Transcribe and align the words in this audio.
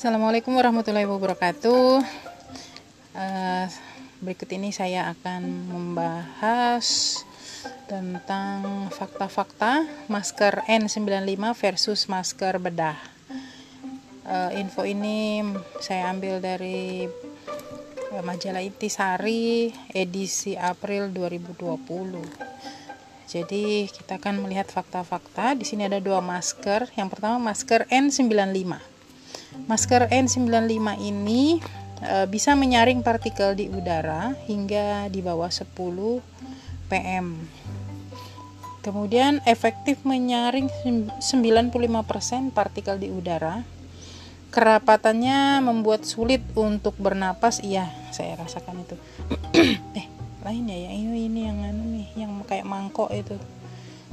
Assalamualaikum 0.00 0.56
warahmatullahi 0.56 1.04
wabarakatuh. 1.04 2.00
Uh, 3.12 3.66
berikut 4.24 4.48
ini 4.48 4.72
saya 4.72 5.12
akan 5.12 5.68
membahas 5.68 7.20
tentang 7.84 8.88
fakta-fakta 8.96 9.84
masker 10.08 10.64
N95 10.64 11.52
versus 11.52 12.08
masker 12.08 12.56
bedah. 12.56 12.96
Uh, 14.24 14.56
info 14.56 14.88
ini 14.88 15.44
saya 15.84 16.08
ambil 16.08 16.40
dari 16.40 17.04
uh, 18.16 18.24
majalah 18.24 18.64
Intisari 18.64 19.68
edisi 19.92 20.56
April 20.56 21.12
2020. 21.12 21.60
Jadi 23.28 23.84
kita 23.84 24.16
akan 24.16 24.48
melihat 24.48 24.72
fakta-fakta. 24.72 25.60
Di 25.60 25.68
sini 25.68 25.84
ada 25.84 26.00
dua 26.00 26.24
masker. 26.24 26.88
Yang 26.96 27.08
pertama 27.12 27.36
masker 27.52 27.84
N95 27.92 28.99
Masker 29.66 30.10
N95 30.10 30.98
ini 30.98 31.62
e, 32.02 32.16
bisa 32.26 32.58
menyaring 32.58 33.02
partikel 33.06 33.54
di 33.54 33.70
udara 33.70 34.34
hingga 34.46 35.06
di 35.10 35.20
bawah 35.22 35.50
10 35.50 35.70
PM. 36.90 37.26
Kemudian 38.80 39.44
efektif 39.44 40.00
menyaring 40.08 40.72
95% 41.20 41.20
partikel 42.50 42.96
di 42.96 43.12
udara. 43.12 43.60
Kerapatannya 44.50 45.62
membuat 45.62 46.08
sulit 46.08 46.42
untuk 46.58 46.96
bernapas. 46.96 47.60
Iya, 47.62 47.92
saya 48.10 48.40
rasakan 48.40 48.82
itu. 48.82 48.96
eh, 50.00 50.06
lain 50.42 50.64
ya, 50.66 50.90
ini 50.90 51.28
ini 51.28 51.40
yang 51.46 51.58
anu 51.60 51.84
nih, 51.92 52.08
yang 52.18 52.32
kayak 52.48 52.66
mangkok 52.66 53.12
itu. 53.12 53.36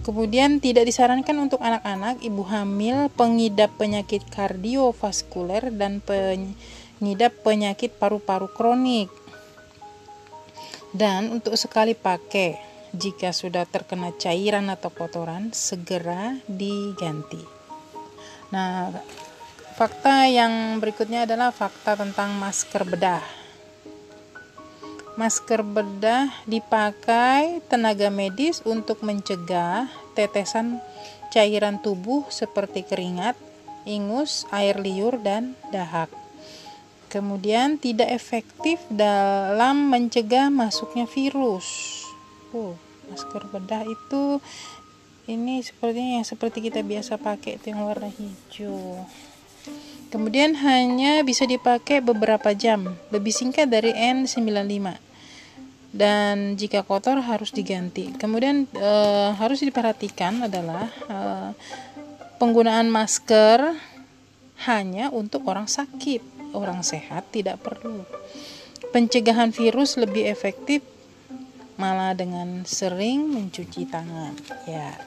Kemudian 0.08 0.64
tidak 0.64 0.88
disarankan 0.88 1.36
untuk 1.36 1.60
anak-anak, 1.60 2.24
ibu 2.24 2.40
hamil, 2.48 3.12
pengidap 3.12 3.76
penyakit 3.76 4.24
kardiovaskuler 4.32 5.68
dan 5.76 6.00
pengidap 6.00 7.36
penyakit 7.44 7.92
paru-paru 8.00 8.48
kronik. 8.48 9.12
Dan 10.96 11.36
untuk 11.36 11.60
sekali 11.60 11.92
pakai, 11.92 12.56
jika 12.96 13.36
sudah 13.36 13.68
terkena 13.68 14.16
cairan 14.16 14.72
atau 14.72 14.96
kotoran, 14.96 15.52
segera 15.52 16.40
diganti. 16.48 17.44
Nah, 18.56 18.88
fakta 19.76 20.32
yang 20.32 20.80
berikutnya 20.80 21.28
adalah 21.28 21.52
fakta 21.52 22.00
tentang 22.00 22.32
masker 22.40 22.88
bedah. 22.88 23.47
Masker 25.18 25.66
bedah 25.66 26.30
dipakai 26.46 27.66
tenaga 27.66 28.14
medis 28.14 28.62
untuk 28.62 29.02
mencegah 29.02 29.90
tetesan 30.14 30.78
cairan 31.34 31.82
tubuh 31.82 32.30
seperti 32.30 32.86
keringat, 32.86 33.34
ingus, 33.90 34.46
air 34.54 34.78
liur, 34.78 35.18
dan 35.18 35.58
dahak. 35.74 36.14
Kemudian 37.10 37.82
tidak 37.82 38.14
efektif 38.14 38.78
dalam 38.94 39.90
mencegah 39.90 40.54
masuknya 40.54 41.10
virus. 41.10 41.66
Oh, 42.54 42.78
masker 43.10 43.42
bedah 43.50 43.90
itu 43.90 44.38
ini 45.26 45.66
sepertinya 45.66 46.22
yang 46.22 46.28
seperti 46.30 46.70
kita 46.70 46.86
biasa 46.86 47.18
pakai 47.18 47.58
itu 47.58 47.74
yang 47.74 47.90
warna 47.90 48.14
hijau. 48.14 49.02
Kemudian 50.14 50.54
hanya 50.62 51.26
bisa 51.26 51.50
dipakai 51.50 52.06
beberapa 52.06 52.54
jam, 52.54 53.02
lebih 53.10 53.34
singkat 53.34 53.66
dari 53.66 53.98
N95 53.98 55.07
dan 55.96 56.60
jika 56.60 56.84
kotor 56.84 57.20
harus 57.24 57.56
diganti. 57.56 58.12
Kemudian 58.16 58.68
e, 58.76 58.92
harus 59.36 59.64
diperhatikan 59.64 60.46
adalah 60.46 60.92
e, 61.08 61.18
penggunaan 62.38 62.92
masker 62.92 63.78
hanya 64.68 65.14
untuk 65.14 65.46
orang 65.46 65.70
sakit, 65.70 66.52
orang 66.54 66.82
sehat 66.82 67.30
tidak 67.30 67.62
perlu. 67.62 68.04
Pencegahan 68.90 69.54
virus 69.54 70.00
lebih 70.00 70.26
efektif 70.26 70.82
malah 71.78 72.18
dengan 72.18 72.66
sering 72.66 73.30
mencuci 73.30 73.86
tangan. 73.86 74.34
Ya. 74.66 74.98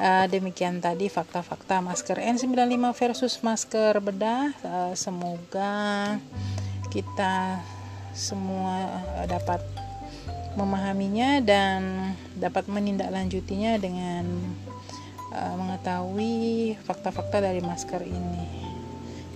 Uh, 0.00 0.24
demikian 0.24 0.80
tadi 0.80 1.12
fakta-fakta 1.12 1.84
masker 1.84 2.16
N95 2.16 2.96
versus 2.96 3.34
masker 3.44 4.00
bedah. 4.00 4.54
Uh, 4.64 4.94
semoga 4.96 6.16
kita 6.88 7.60
semua 8.16 9.02
dapat 9.28 9.60
memahaminya 10.54 11.40
dan 11.40 12.12
dapat 12.36 12.68
menindaklanjutinya 12.68 13.80
dengan 13.80 14.24
uh, 15.32 15.54
mengetahui 15.56 16.76
fakta-fakta 16.84 17.40
dari 17.40 17.64
masker 17.64 18.02
ini. 18.04 18.44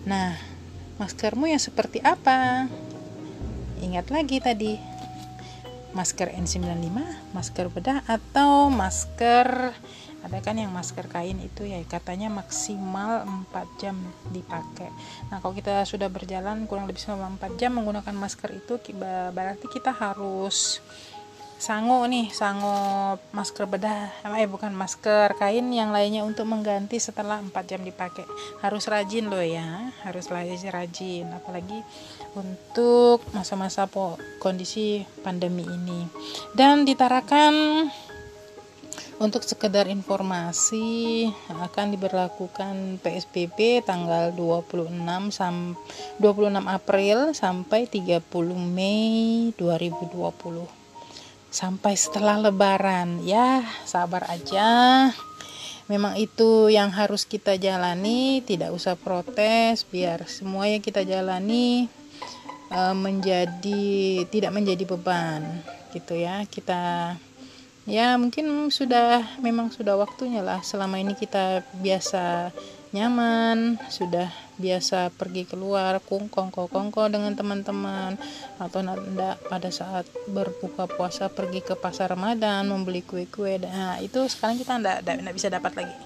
Nah, 0.05 0.37
maskermu 1.01 1.49
yang 1.49 1.61
seperti 1.61 1.99
apa? 2.05 2.69
Ingat 3.81 4.09
lagi 4.13 4.41
tadi, 4.41 4.77
masker 5.97 6.33
N95, 6.37 6.97
masker 7.33 7.67
bedah 7.73 8.05
atau 8.05 8.69
masker 8.69 9.73
ada 10.27 10.43
kan 10.43 10.59
yang 10.59 10.75
masker 10.75 11.07
kain 11.07 11.39
itu 11.39 11.63
ya 11.63 11.79
katanya 11.87 12.27
maksimal 12.27 13.23
4 13.55 13.81
jam 13.81 13.95
dipakai. 14.35 14.91
Nah 15.31 15.39
kalau 15.39 15.55
kita 15.55 15.87
sudah 15.87 16.11
berjalan 16.11 16.67
kurang 16.67 16.91
lebih 16.91 16.99
selama 16.99 17.39
4 17.39 17.55
jam 17.55 17.79
menggunakan 17.79 18.15
masker 18.19 18.51
itu 18.51 18.75
berarti 19.31 19.67
kita 19.71 19.95
harus 19.95 20.83
sangu 21.57 22.05
nih 22.05 22.29
sangu 22.37 23.17
masker 23.33 23.65
bedah 23.65 24.13
eh 24.37 24.45
bukan 24.45 24.77
masker 24.77 25.33
kain 25.41 25.65
yang 25.73 25.89
lainnya 25.89 26.21
untuk 26.21 26.45
mengganti 26.45 27.01
setelah 27.01 27.41
4 27.41 27.55
jam 27.71 27.81
dipakai. 27.87 28.27
Harus 28.61 28.91
rajin 28.91 29.31
loh 29.31 29.41
ya 29.41 29.95
harus 30.03 30.27
rajin 30.29 31.27
apalagi 31.33 31.81
untuk 32.37 33.25
masa-masa 33.33 33.89
kondisi 34.43 35.07
pandemi 35.25 35.65
ini. 35.65 36.05
Dan 36.53 36.85
ditarakan 36.85 37.55
untuk 39.17 39.41
sekedar 39.49 39.89
informasi 39.89 41.29
akan 41.49 41.87
diberlakukan 41.97 43.01
PSBB 43.01 43.81
tanggal 43.81 44.29
26 44.37 44.93
sam 45.33 45.73
26 46.21 46.53
April 46.69 47.33
sampai 47.33 47.89
30 47.89 48.21
Mei 48.61 49.53
2020. 49.57 50.69
Sampai 51.49 51.97
setelah 51.97 52.37
lebaran. 52.37 53.25
Ya, 53.25 53.65
sabar 53.89 54.29
aja. 54.29 55.09
Memang 55.89 56.19
itu 56.19 56.69
yang 56.69 56.91
harus 56.93 57.25
kita 57.25 57.57
jalani, 57.57 58.43
tidak 58.43 58.75
usah 58.75 58.99
protes 58.99 59.87
biar 59.87 60.27
semua 60.27 60.67
yang 60.67 60.83
kita 60.83 61.07
jalani 61.07 61.87
uh, 62.75 62.93
menjadi 62.93 64.27
tidak 64.29 64.53
menjadi 64.53 64.85
beban 64.85 65.63
gitu 65.95 66.19
ya. 66.19 66.43
Kita 66.45 67.15
ya 67.87 68.19
mungkin 68.19 68.69
sudah 68.69 69.39
memang 69.39 69.71
sudah 69.71 69.95
waktunya 69.95 70.43
lah. 70.43 70.61
Selama 70.67 70.99
ini 70.99 71.15
kita 71.15 71.63
biasa 71.79 72.51
nyaman 72.95 73.77
sudah 73.91 74.31
biasa 74.57 75.13
pergi 75.13 75.45
keluar 75.45 75.99
kongko 76.03 76.67
kongko 76.67 77.03
dengan 77.09 77.33
teman-teman. 77.39 78.19
Atau 78.59 78.83
nanda 78.83 79.39
pada 79.47 79.71
saat 79.71 80.05
berbuka 80.27 80.91
puasa 80.91 81.31
pergi 81.31 81.63
ke 81.63 81.79
pasar 81.79 82.11
Ramadan 82.11 82.67
membeli 82.67 83.07
kue-kue. 83.07 83.63
Nah 83.63 84.03
itu 84.03 84.27
sekarang 84.27 84.59
kita 84.59 84.83
ndak 84.83 85.35
bisa 85.35 85.47
dapat 85.47 85.79
lagi. 85.79 85.97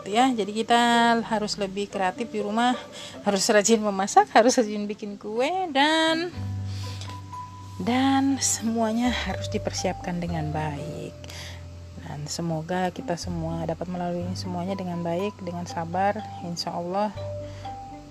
Gitu 0.00 0.08
ya. 0.12 0.28
Jadi 0.28 0.52
kita 0.52 0.80
harus 1.24 1.56
lebih 1.56 1.88
kreatif 1.88 2.28
di 2.28 2.44
rumah. 2.44 2.76
Harus 3.24 3.48
rajin 3.48 3.80
memasak 3.80 4.28
harus 4.36 4.52
rajin 4.56 4.84
bikin 4.84 5.16
kue 5.16 5.48
dan 5.72 6.28
dan 7.80 8.36
semuanya 8.40 9.08
harus 9.08 9.48
dipersiapkan 9.48 10.20
dengan 10.20 10.52
baik. 10.52 11.16
Dan 12.04 12.26
semoga 12.28 12.90
kita 12.92 13.16
semua 13.16 13.64
dapat 13.64 13.86
melalui 13.88 14.26
semuanya 14.36 14.76
dengan 14.76 15.00
baik 15.00 15.38
dengan 15.40 15.64
sabar. 15.64 16.20
Insya 16.44 16.74
Allah 16.74 17.14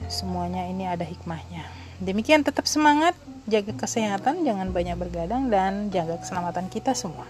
semuanya 0.09 0.65
ini 0.65 0.89
ada 0.89 1.05
hikmahnya. 1.05 1.67
Demikian 1.99 2.47
tetap 2.47 2.65
semangat 2.65 3.13
jaga 3.45 3.75
kesehatan 3.75 4.47
jangan 4.47 4.71
banyak 4.71 4.95
bergadang 4.95 5.51
dan 5.51 5.91
jaga 5.91 6.17
keselamatan 6.17 6.71
kita 6.71 6.95
semua. 6.95 7.27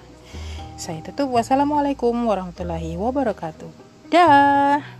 Saya 0.79 1.03
tutup 1.03 1.33
wassalamualaikum 1.35 2.13
warahmatullahi 2.13 2.95
wabarakatuh. 2.95 3.71
Dah 4.13 4.98